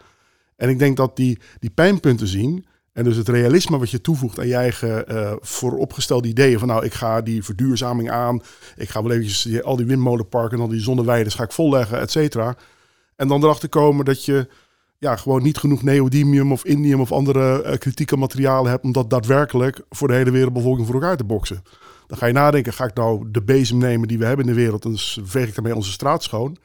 [0.57, 2.67] En ik denk dat die, die pijnpunten zien,
[2.97, 6.59] en dus het realisme wat je toevoegt aan je eigen uh, vooropgestelde ideeën.
[6.59, 8.43] Van nou, ik ga die verduurzaming aan.
[8.77, 12.11] Ik ga wel eventjes al die windmolenparken en al die zonneweiden ga ik volleggen, et
[12.11, 12.57] cetera.
[13.17, 14.49] En dan erachter komen dat je
[14.99, 18.85] ja, gewoon niet genoeg neodymium of indium of andere uh, kritieke materialen hebt...
[18.85, 21.63] om dat daadwerkelijk voor de hele wereldbevolking voor elkaar te boksen.
[22.07, 24.61] Dan ga je nadenken, ga ik nou de bezem nemen die we hebben in de
[24.61, 24.85] wereld...
[24.85, 26.57] en dus veeg ik daarmee onze straat schoon?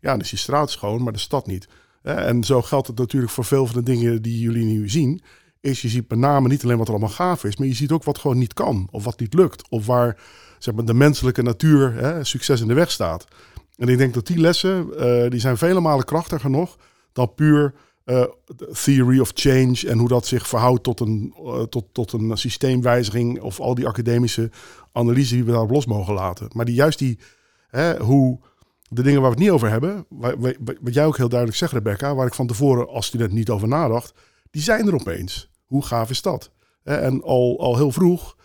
[0.00, 1.68] Ja, dan is die straat schoon, maar de stad niet.
[2.02, 5.20] En zo geldt het natuurlijk voor veel van de dingen die jullie nu zien
[5.60, 7.90] is je ziet met name niet alleen wat er allemaal gaaf is, maar je ziet
[7.90, 9.68] ook wat gewoon niet kan of wat niet lukt.
[9.68, 10.16] Of waar
[10.58, 13.26] zeg maar, de menselijke natuur hè, succes in de weg staat.
[13.76, 16.76] En ik denk dat die lessen, uh, die zijn vele malen krachtiger nog
[17.12, 18.24] dan puur uh,
[18.84, 23.40] theory of change en hoe dat zich verhoudt tot een, uh, tot, tot een systeemwijziging
[23.40, 24.50] of al die academische
[24.92, 26.48] analyse die we daarop los mogen laten.
[26.52, 27.18] Maar die, juist die,
[27.68, 28.38] hè, hoe
[28.88, 30.06] de dingen waar we het niet over hebben,
[30.80, 33.68] wat jij ook heel duidelijk zegt Rebecca, waar ik van tevoren als student niet over
[33.68, 34.14] nadacht,
[34.58, 35.50] die zijn er opeens.
[35.64, 36.50] Hoe gaaf is dat?
[36.84, 38.36] En al, al heel vroeg,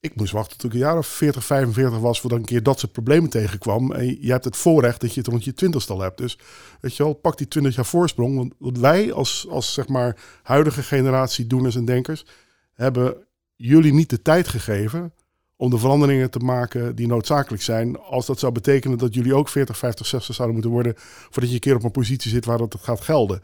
[0.00, 2.62] ik moest wachten tot ik een jaar of 40, 45 was voordat ik een keer
[2.62, 3.92] dat soort problemen tegenkwam.
[3.92, 6.18] En je hebt het voorrecht dat je het rond je twintigste hebt.
[6.18, 6.38] Dus
[6.80, 8.54] weet je wel, pak die 20 jaar voorsprong.
[8.58, 12.26] Want wij als, als zeg maar huidige generatie doeners en denkers
[12.72, 13.16] hebben
[13.56, 15.12] jullie niet de tijd gegeven
[15.56, 17.98] om de veranderingen te maken die noodzakelijk zijn.
[17.98, 21.54] Als dat zou betekenen dat jullie ook 40, 50, 60 zouden moeten worden voordat je
[21.54, 23.40] een keer op een positie zit waar dat gaat gelden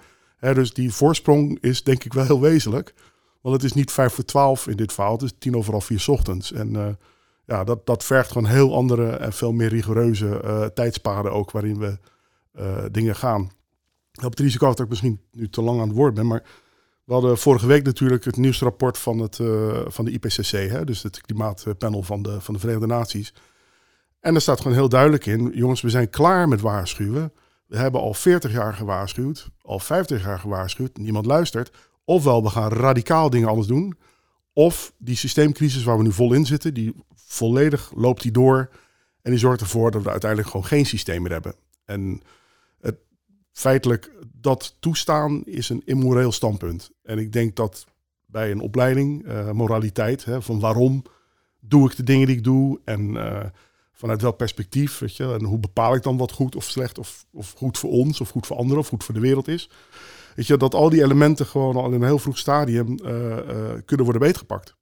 [0.50, 2.94] dus die voorsprong is denk ik wel heel wezenlijk.
[3.40, 5.12] Want het is niet vijf voor twaalf in dit verhaal.
[5.12, 6.52] Het is tien over half vier ochtends.
[6.52, 6.88] En uh,
[7.46, 11.78] ja, dat, dat vergt gewoon heel andere en veel meer rigoureuze uh, tijdspaden ook waarin
[11.78, 11.98] we
[12.58, 13.50] uh, dingen gaan.
[14.24, 16.42] Op het risico dat ik misschien nu te lang aan het woord ben, maar
[17.04, 19.36] we hadden vorige week natuurlijk het nieuwsrapport van, het,
[19.86, 23.34] van de IPCC, hè, dus het klimaatpanel van de, van de Verenigde Naties.
[24.20, 27.32] En er staat gewoon heel duidelijk in, jongens, we zijn klaar met waarschuwen.
[27.72, 31.70] We hebben al 40 jaar gewaarschuwd, al 50 jaar gewaarschuwd, niemand luistert.
[32.04, 33.96] Ofwel, we gaan radicaal dingen anders doen.
[34.52, 38.70] Of die systeemcrisis waar we nu vol in zitten, die volledig loopt die door.
[39.22, 41.54] En die zorgt ervoor dat we uiteindelijk gewoon geen systeem meer hebben.
[41.84, 42.20] En
[42.80, 42.96] het,
[43.52, 46.90] feitelijk dat toestaan is een immoreel standpunt.
[47.02, 47.86] En ik denk dat
[48.26, 51.02] bij een opleiding, uh, moraliteit, hè, van waarom
[51.60, 53.44] doe ik de dingen die ik doe en uh,
[54.02, 57.26] vanuit welk perspectief, weet je, en hoe bepaal ik dan wat goed of slecht of,
[57.32, 59.70] of goed voor ons of goed voor anderen of goed voor de wereld is.
[60.34, 63.36] Weet je, dat al die elementen gewoon al in een heel vroeg stadium uh, uh,
[63.84, 64.76] kunnen worden beetgepakt.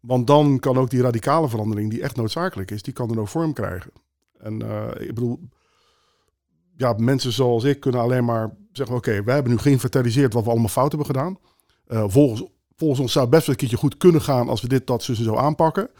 [0.00, 3.28] Want dan kan ook die radicale verandering, die echt noodzakelijk is, die kan er ook
[3.28, 3.90] vorm krijgen.
[4.38, 5.40] En uh, ik bedoel,
[6.76, 10.44] ja, mensen zoals ik kunnen alleen maar zeggen: Oké, okay, wij hebben nu geïnventariseerd wat
[10.44, 11.38] we allemaal fout hebben gedaan.
[12.10, 12.44] volgens,
[12.76, 15.02] volgens ons zou het best wel een keertje goed kunnen gaan als we dit, dat,
[15.02, 15.90] zo en zo aanpakken.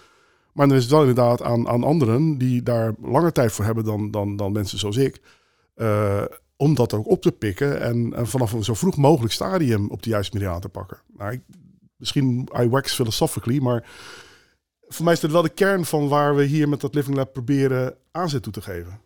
[0.57, 3.85] Maar dan is het wel inderdaad aan, aan anderen die daar langer tijd voor hebben
[3.85, 5.21] dan, dan, dan mensen zoals ik.
[5.77, 6.23] Uh,
[6.57, 10.11] om dat ook op te pikken en, vanaf een zo vroeg mogelijk stadium op de
[10.11, 10.99] juiste manier aan te pakken.
[11.17, 11.41] Nou, ik,
[11.97, 13.85] misschien I wax philosophically, maar
[14.89, 17.33] voor mij is het wel de kern van waar we hier met dat Living Lab
[17.33, 19.01] proberen aanzet toe te geven.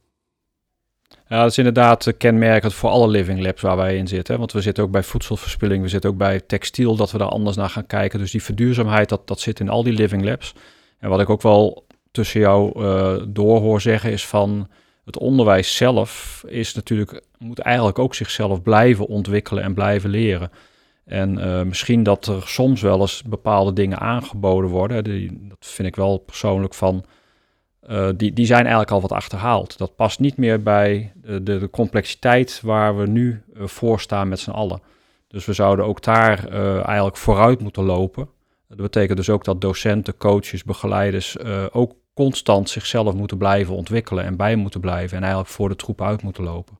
[1.28, 4.38] Ja, dat is inderdaad kenmerkend voor alle living labs waar wij in zitten.
[4.38, 7.56] Want we zitten ook bij voedselverspilling, we zitten ook bij textiel, dat we daar anders
[7.56, 8.18] naar gaan kijken.
[8.18, 10.54] Dus die verduurzaamheid, dat, dat zit in al die living labs.
[11.00, 14.68] En wat ik ook wel tussen jou uh, door hoor zeggen is van
[15.04, 20.50] het onderwijs zelf is natuurlijk, moet eigenlijk ook zichzelf blijven ontwikkelen en blijven leren.
[21.04, 25.04] En uh, misschien dat er soms wel eens bepaalde dingen aangeboden worden.
[25.04, 27.04] Die, dat vind ik wel persoonlijk van.
[27.90, 29.78] Uh, die, die zijn eigenlijk al wat achterhaald.
[29.78, 34.50] Dat past niet meer bij de, de, complexiteit waar we nu voor staan met z'n
[34.50, 34.82] allen.
[35.28, 36.48] Dus we zouden ook daar
[36.84, 38.28] eigenlijk vooruit moeten lopen.
[38.76, 41.38] Dat betekent dus ook dat docenten, coaches, begeleiders
[41.72, 46.02] ook constant zichzelf moeten blijven ontwikkelen en bij moeten blijven en eigenlijk voor de troep
[46.02, 46.78] uit moeten lopen.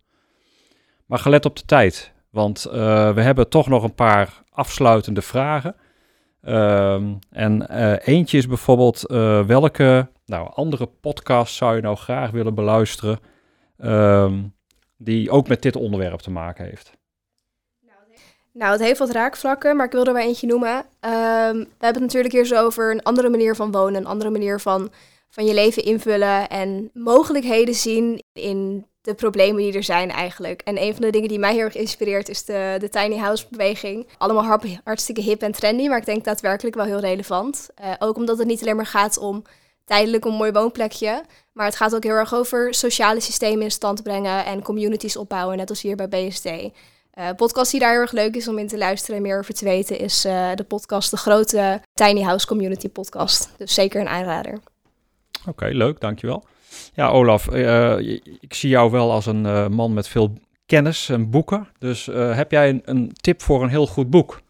[1.06, 2.72] Maar gelet op de tijd, want uh,
[3.14, 5.76] we hebben toch nog een paar afsluitende vragen.
[6.42, 9.00] Um, en uh, eentje is bijvoorbeeld
[9.46, 13.18] welke nou, andere podcast zou je nou graag willen beluisteren
[13.78, 14.54] um,
[14.96, 16.98] die ook met dit onderwerp te maken heeft?
[18.52, 20.76] Nou, het heeft wat raakvlakken, maar ik wil er wel eentje noemen.
[20.76, 24.30] Um, we hebben het natuurlijk hier zo over een andere manier van wonen, een andere
[24.30, 24.90] manier van
[25.30, 30.60] van je leven invullen en mogelijkheden zien in de problemen die er zijn eigenlijk.
[30.62, 33.46] En een van de dingen die mij heel erg inspireert is de, de tiny house
[33.50, 34.08] beweging.
[34.18, 37.68] Allemaal hartstikke hip en trendy, maar ik denk daadwerkelijk wel heel relevant.
[37.80, 39.42] Uh, ook omdat het niet alleen maar gaat om
[39.84, 44.02] tijdelijk een mooi woonplekje, maar het gaat ook heel erg over sociale systemen in stand
[44.02, 46.48] brengen en communities opbouwen, net als hier bij BSD.
[47.18, 49.54] Uh, podcast die daar heel erg leuk is om in te luisteren en meer over
[49.54, 53.50] te weten, is uh, de podcast, de grote Tiny House Community podcast.
[53.56, 54.58] Dus zeker een aanrader.
[55.46, 56.44] Oké, leuk, dankjewel.
[56.94, 57.98] Ja, Olaf, uh,
[58.40, 61.68] ik zie jou wel als een uh, man met veel kennis en boeken.
[61.78, 64.40] Dus uh, heb jij een, een, tip voor een heel goed boek?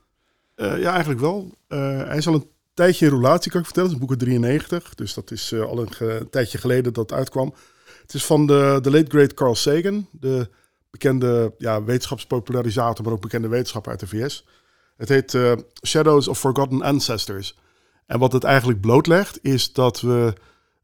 [0.55, 1.51] ja, eigenlijk wel.
[1.69, 3.91] hij is al een tijdje in relatie, kan ik vertellen.
[3.91, 7.55] Het is boek 93, dus dat is al een tijdje geleden dat het uitkwam.
[8.03, 10.49] Het is van de, de late great Carl Sagan, de
[10.91, 14.47] bekende ja, wetenschapspopularisator, maar ook bekende wetenschapper uit de VS.
[14.97, 15.39] Het heet
[15.87, 17.59] Shadows of Forgotten Ancestors.
[18.07, 20.35] En wat het eigenlijk blootlegt, is dat we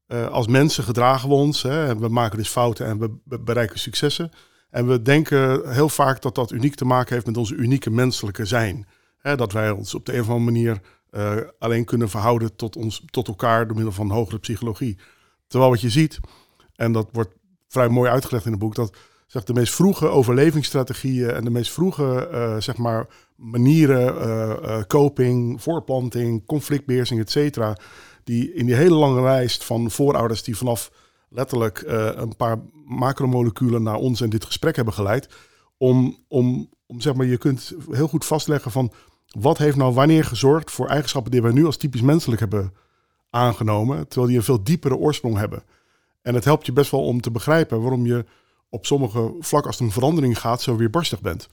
[0.09, 1.63] uh, als mensen gedragen we ons.
[1.63, 4.31] Hè, we maken dus fouten en we bereiken successen.
[4.71, 8.45] En we denken heel vaak dat dat uniek te maken heeft met onze unieke menselijke
[8.45, 8.87] zijn.
[9.19, 12.77] Hè, dat wij ons op de een of andere manier uh, alleen kunnen verhouden tot,
[12.77, 14.99] ons, tot elkaar door middel van hogere psychologie.
[15.47, 16.19] Terwijl wat je ziet,
[16.75, 17.35] en dat wordt
[17.69, 21.73] vrij mooi uitgelegd in het boek, dat zeg, de meest vroege overlevingsstrategieën en de meest
[21.73, 27.77] vroege uh, zeg maar, manieren, coping, voorplanting, conflictbeheersing, et cetera,
[28.25, 30.91] die in die hele lange lijst van voorouders die vanaf
[31.29, 31.85] letterlijk
[32.17, 35.29] een paar macromoleculen naar ons en dit gesprek hebben geleid.
[35.79, 38.93] Om, om, om zeg maar, je kunt heel goed vastleggen van
[39.41, 42.73] wat heeft nou wanneer gezorgd voor eigenschappen die wij nu als typisch menselijk hebben
[43.31, 45.63] aangenomen, terwijl die een veel diepere oorsprong hebben.
[46.23, 48.25] En het helpt je best wel om te begrijpen waarom je
[48.77, 51.49] op sommige vlakken als er een verandering gaat, zo weer barstig bent.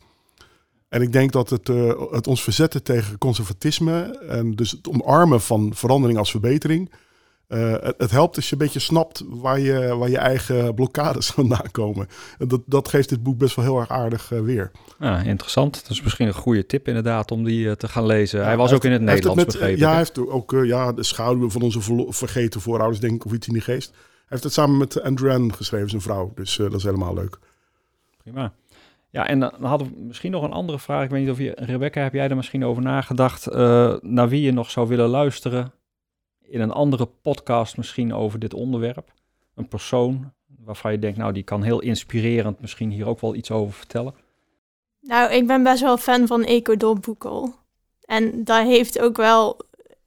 [0.90, 5.42] En ik denk dat het, uh, het ons verzetten tegen conservatisme en dus het omarmen
[5.42, 6.92] van verandering als verbetering.
[7.48, 11.28] Uh, het, het, helpt als je een beetje snapt waar je, waar je eigen blokkades
[11.40, 12.08] vandaan komen.
[12.38, 14.72] En dat, dat geeft dit boek best wel heel erg aardig uh, weer.
[15.00, 15.82] Ja, interessant.
[15.82, 18.40] Dat is misschien een goede tip inderdaad om die te gaan lezen.
[18.40, 19.80] Ja, hij was hij ook heeft, in het Nederlands met, begrepen.
[19.80, 23.48] Ja, hij heeft ook ja, de schaduwen van onze vergeten voorouders, denk ik, of iets
[23.48, 23.94] in die geest.
[24.34, 26.32] Heeft het samen met Andrew geschreven, zijn vrouw.
[26.36, 27.40] Dus dat is helemaal leuk.
[28.18, 28.54] Prima.
[29.10, 31.04] Ja, en dan hadden we misschien nog een andere vraag.
[31.04, 34.42] Ik weet niet of je, Rebecca, heb jij er misschien over nagedacht uh, naar wie
[34.42, 35.74] je nog zou willen luisteren
[36.42, 39.12] in een andere podcast misschien over dit onderwerp?
[39.56, 40.32] Een persoon
[40.64, 44.16] waarvan je denkt, nou, die kan heel inspirerend misschien hier ook wel iets over vertellen.
[45.02, 47.56] Nou, ik ben best wel fan van Eco Domboekel.
[48.02, 49.60] En daar heeft ook wel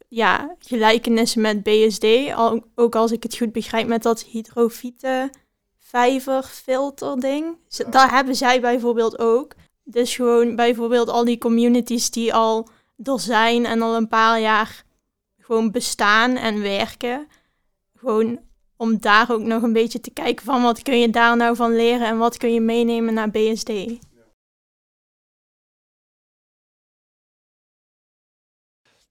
[0.08, 5.30] ja, gelijkenissen met BSD, al, ook als ik het goed begrijp met dat hydrofieten
[5.78, 7.56] vijver filter ding.
[7.90, 9.54] Daar hebben zij bijvoorbeeld ook.
[9.84, 12.68] Dus gewoon bijvoorbeeld al die communities die al
[13.02, 14.84] er zijn en al een paar jaar
[15.40, 17.28] gewoon bestaan en werken.
[17.94, 18.38] Gewoon
[18.76, 21.76] om daar ook nog een beetje te kijken van wat kun je daar nou van
[21.76, 23.70] leren en wat kun je meenemen naar BSD.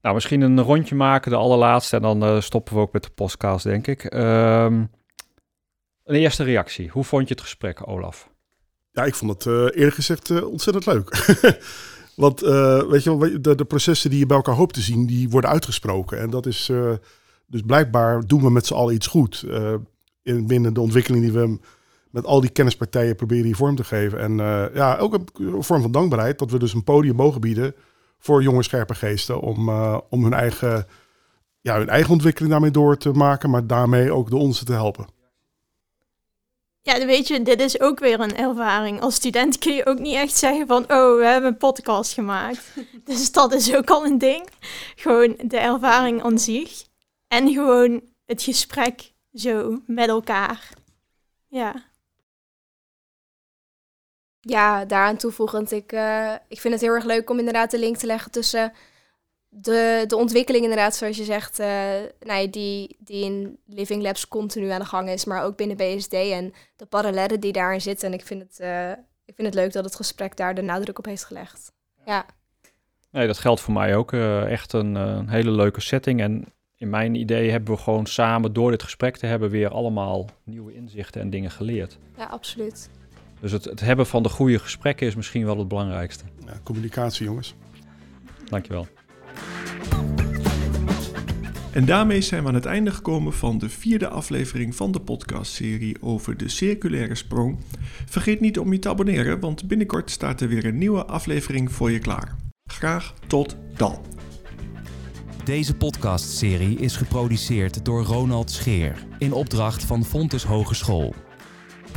[0.06, 3.10] Nou, misschien een rondje maken, de allerlaatste, en dan uh, stoppen we ook met de
[3.10, 4.13] podcast, denk ik.
[4.13, 4.89] Um,
[6.03, 6.89] een eerste reactie.
[6.89, 8.30] Hoe vond je het gesprek, Olaf?
[8.91, 11.36] Ja, ik vond het uh, eerlijk gezegd uh, ontzettend leuk.
[12.16, 12.39] Want
[12.89, 15.49] weet je wel, de, de, processen die je bij elkaar hoopt te zien, die worden
[15.49, 16.20] uitgesproken.
[16.20, 16.72] En dat is
[17.47, 19.45] dus blijkbaar doen we met z'n allen iets goed.
[20.24, 21.60] in, binnen de ontwikkeling die we
[22.10, 24.20] met al die kennispartijen proberen hier vorm te geven.
[24.20, 24.38] En
[24.74, 27.76] ja, ook een vorm van dankbaarheid dat we dus een podium mogen bieden
[28.26, 29.69] voor jonge scherpe geesten om,
[30.09, 30.88] om hun, eigen,
[31.61, 35.05] ja, hun eigen ontwikkeling daarmee door te maken, maar daarmee ook de onze te helpen.
[36.82, 39.01] Ja, weet je, dit is ook weer een ervaring.
[39.01, 42.73] Als student kun je ook niet echt zeggen van, oh, we hebben een podcast gemaakt.
[43.05, 44.49] dus dat is ook al een ding.
[44.95, 46.86] Gewoon de ervaring aan zich.
[47.28, 50.69] En gewoon het gesprek zo met elkaar.
[51.47, 51.84] Ja.
[54.48, 57.98] Ja, daaraan toevoegend, ik, uh, ik vind het heel erg leuk om inderdaad de link
[57.98, 58.74] te leggen tussen
[59.50, 61.68] de, de ontwikkeling inderdaad, zoals je zegt, uh,
[62.20, 66.14] nou, die, die in Living Labs continu aan de gang is, maar ook binnen BSD
[66.14, 68.08] en de parallellen die daarin zitten.
[68.08, 68.89] En ik vind het, uh,
[69.26, 71.72] ik vind het leuk dat het gesprek daar de nadruk op heeft gelegd.
[72.06, 72.26] Ja.
[73.12, 74.14] Nee, dat geldt voor mij ook.
[74.14, 76.22] Echt een, een, hele leuke setting.
[76.22, 80.30] En in mijn idee hebben we gewoon samen door dit gesprek te hebben weer allemaal
[80.43, 81.98] nieuwe inzichten en dingen geleerd.
[82.18, 82.89] Ja, absoluut.
[83.46, 86.24] Dus het, het hebben van de goede gesprekken is misschien wel het belangrijkste.
[86.46, 87.56] Ja, communicatie, jongens.
[88.46, 88.88] Dankjewel.
[91.72, 96.02] En daarmee zijn we aan het einde gekomen van de vierde aflevering van de podcastserie
[96.02, 97.58] over de circulaire sprong.
[98.06, 101.91] Vergeet niet om je te abonneren, want binnenkort staat er weer een nieuwe aflevering voor
[101.91, 102.36] je klaar.
[102.72, 104.02] Graag tot dan.
[105.43, 111.14] Deze podcastserie is geproduceerd door Ronald Scheer in opdracht van Fontes Hogeschool.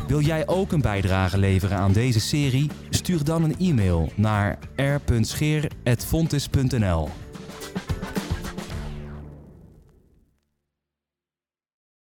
[0.09, 2.71] Wil jij ook een bijdrage leveren aan deze serie?
[2.91, 7.09] Stuur dan een e-mail naar r.scheer.fontes.nl.